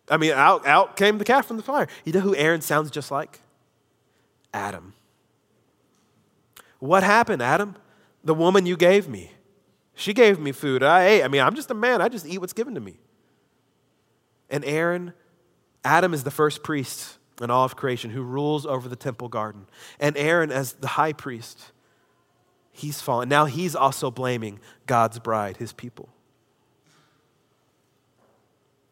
[0.09, 1.87] I mean, out, out came the calf from the fire.
[2.05, 3.41] You know who Aaron sounds just like?
[4.53, 4.93] Adam.
[6.79, 7.75] What happened, Adam?
[8.23, 9.31] The woman you gave me.
[9.97, 10.83] She gave me food.
[10.83, 11.23] I ate.
[11.23, 12.01] I mean, I'm just a man.
[12.03, 12.99] I just eat what's given to me.
[14.47, 15.11] And Aaron,
[15.83, 19.65] Adam is the first priest in all of creation who rules over the temple garden.
[19.99, 21.71] And Aaron, as the high priest,
[22.71, 23.27] he's fallen.
[23.27, 26.09] Now he's also blaming God's bride, his people.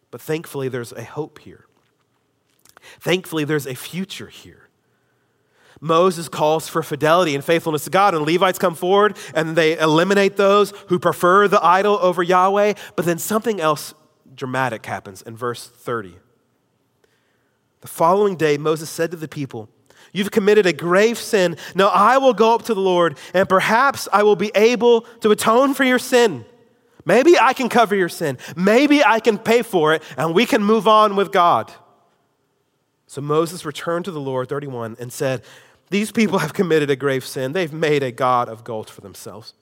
[0.09, 1.67] But thankfully, there's a hope here.
[2.99, 4.64] Thankfully, there's a future here.
[5.81, 10.37] Moses calls for fidelity and faithfulness to God, and Levites come forward and they eliminate
[10.37, 12.73] those who prefer the idol over Yahweh.
[12.95, 13.93] But then something else
[14.33, 16.15] dramatic happens in verse 30.
[17.81, 19.69] The following day, Moses said to the people,
[20.11, 21.57] You've committed a grave sin.
[21.75, 25.31] Now I will go up to the Lord, and perhaps I will be able to
[25.31, 26.45] atone for your sin.
[27.05, 28.37] Maybe I can cover your sin.
[28.55, 31.71] Maybe I can pay for it and we can move on with God.
[33.07, 35.43] So Moses returned to the Lord, 31, and said,
[35.89, 37.53] These people have committed a grave sin.
[37.53, 39.53] They've made a God of gold for themselves.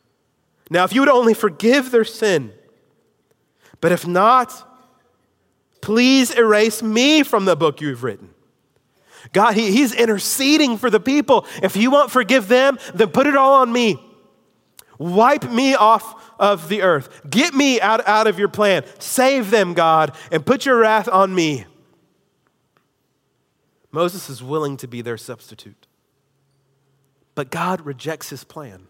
[0.69, 2.53] Now, if you would only forgive their sin,
[3.81, 4.69] but if not,
[5.81, 8.29] please erase me from the book you've written.
[9.33, 11.45] God, he, He's interceding for the people.
[11.61, 14.01] If you won't forgive them, then put it all on me.
[14.97, 17.21] Wipe me off of the earth.
[17.29, 18.83] Get me out, out of your plan.
[18.99, 21.65] Save them, God, and put your wrath on me.
[23.93, 25.87] Moses is willing to be their substitute.
[27.35, 28.87] But God rejects his plan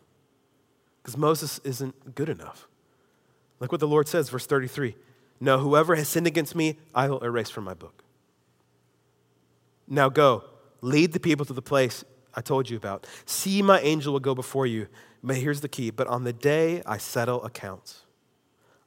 [1.01, 2.67] because Moses isn't good enough.
[3.59, 4.95] Look what the Lord says, verse 33
[5.39, 8.03] No, whoever has sinned against me, I will erase from my book.
[9.87, 10.45] Now go,
[10.81, 13.05] lead the people to the place I told you about.
[13.25, 14.87] See, my angel will go before you
[15.23, 18.01] but here's the key but on the day I settle accounts,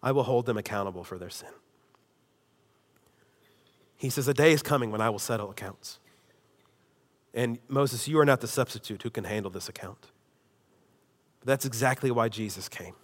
[0.02, 1.48] I will hold them accountable for their sin.
[3.96, 5.98] He says, A day is coming when I will settle accounts.
[7.37, 10.07] And Moses, you are not the substitute who can handle this account.
[11.45, 12.95] That's exactly why Jesus came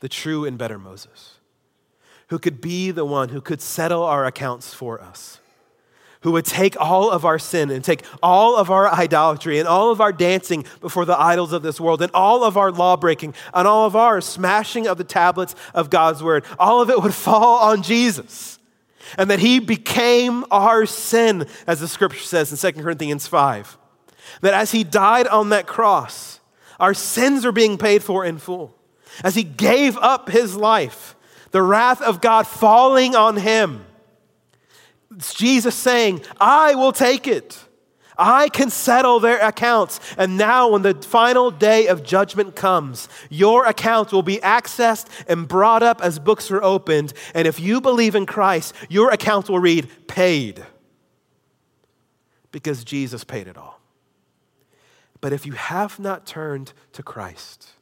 [0.00, 1.38] the true and better Moses,
[2.28, 5.40] who could be the one who could settle our accounts for us
[6.22, 9.90] who would take all of our sin and take all of our idolatry and all
[9.90, 13.34] of our dancing before the idols of this world and all of our law breaking
[13.54, 17.14] and all of our smashing of the tablets of God's word, all of it would
[17.28, 18.57] fall on Jesus.
[19.16, 23.78] And that he became our sin, as the scripture says in 2 Corinthians 5.
[24.42, 26.40] That as he died on that cross,
[26.78, 28.74] our sins are being paid for in full.
[29.24, 31.16] As he gave up his life,
[31.50, 33.86] the wrath of God falling on him
[35.14, 37.58] it's Jesus saying, I will take it.
[38.18, 40.00] I can settle their accounts.
[40.18, 45.46] And now, when the final day of judgment comes, your accounts will be accessed and
[45.46, 47.12] brought up as books are opened.
[47.34, 50.64] And if you believe in Christ, your accounts will read paid
[52.50, 53.80] because Jesus paid it all.
[55.20, 57.72] But if you have not turned to Christ,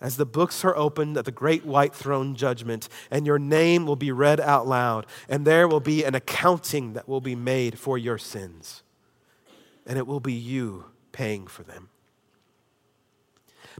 [0.00, 3.96] as the books are opened at the great white throne judgment, and your name will
[3.96, 7.98] be read out loud, and there will be an accounting that will be made for
[7.98, 8.82] your sins,
[9.86, 11.88] and it will be you paying for them.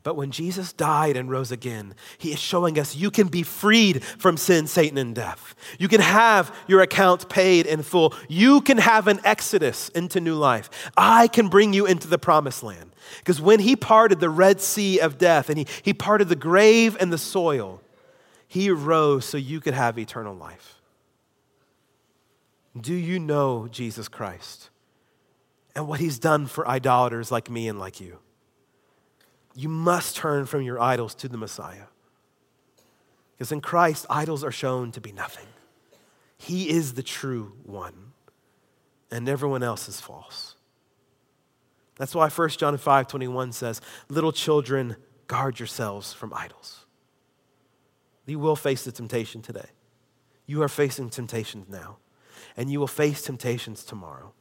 [0.03, 4.03] But when Jesus died and rose again, he is showing us you can be freed
[4.03, 5.55] from sin, Satan, and death.
[5.79, 8.15] You can have your account paid in full.
[8.29, 10.71] You can have an exodus into new life.
[10.97, 12.90] I can bring you into the promised land.
[13.19, 16.97] Because when he parted the Red Sea of death and he, he parted the grave
[17.01, 17.81] and the soil,
[18.47, 20.81] he rose so you could have eternal life.
[22.79, 24.71] Do you know Jesus Christ
[25.75, 28.19] and what he's done for idolaters like me and like you?
[29.55, 31.87] You must turn from your idols to the Messiah.
[33.33, 35.47] Because in Christ, idols are shown to be nothing.
[36.37, 38.13] He is the true one,
[39.11, 40.50] and everyone else is false.
[42.01, 44.97] That's why 1 John 5 21 says, Little children,
[45.27, 46.87] guard yourselves from idols.
[48.25, 49.67] You will face the temptation today.
[50.47, 51.99] You are facing temptations now,
[52.57, 54.33] and you will face temptations tomorrow.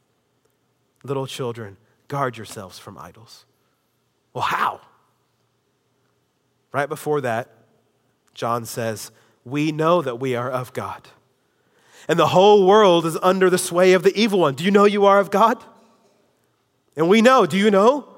[1.04, 1.76] Little children,
[2.08, 3.46] guard yourselves from idols.
[4.34, 4.80] Well, how?
[6.72, 7.50] Right before that,
[8.34, 9.12] John says,
[9.44, 11.10] We know that we are of God,
[12.08, 14.56] and the whole world is under the sway of the evil one.
[14.56, 15.62] Do you know you are of God?
[17.00, 18.10] And we know, do you know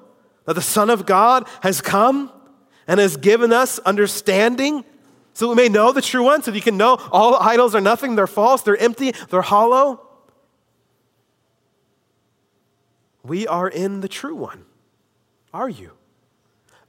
[0.45, 2.31] that the Son of God has come
[2.87, 4.83] and has given us understanding
[5.33, 8.15] so we may know the true one, so you can know all idols are nothing,
[8.15, 10.01] they're false, they're empty, they're hollow?
[13.23, 14.65] We are in the true one.
[15.53, 15.91] Are you?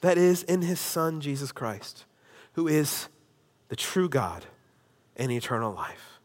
[0.01, 2.07] That is in his Son, Jesus Christ,
[2.55, 3.09] who is
[3.69, 4.47] the true God
[5.15, 6.19] and eternal life.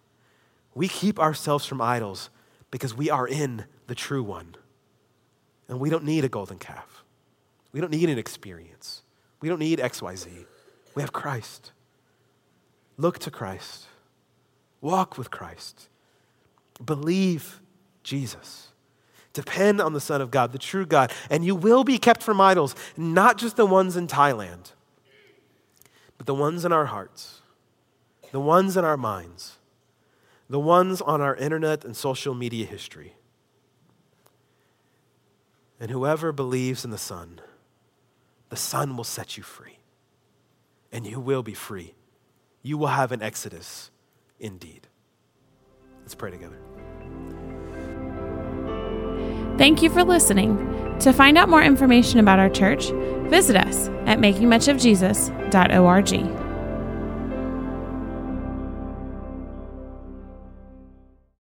[0.74, 2.30] We keep ourselves from idols
[2.72, 4.56] because we are in the true one.
[5.68, 7.04] And we don't need a golden calf.
[7.72, 9.04] We don't need an experience.
[9.42, 10.46] We don't need XYZ.
[10.96, 11.72] We have Christ.
[12.98, 13.86] Look to Christ.
[14.82, 15.90] Walk with Christ.
[16.84, 17.60] Believe
[18.04, 18.70] Jesus.
[19.34, 22.42] Depend on the Son of God, the true God, and you will be kept from
[22.42, 24.72] idols, not just the ones in Thailand,
[26.18, 27.42] but the ones in our hearts,
[28.32, 29.58] the ones in our minds,
[30.50, 33.17] the ones on our internet and social media history.
[35.80, 37.40] And whoever believes in the Son,
[38.50, 39.80] the Son will set you free,
[40.92, 41.94] and you will be free.
[42.64, 43.92] You will have an exodus
[44.40, 44.88] indeed.
[46.02, 46.58] Let's pray together.
[49.58, 50.76] Thank you for listening.
[51.00, 52.90] To find out more information about our church,
[53.30, 56.47] visit us at makingmuchofjesus.org.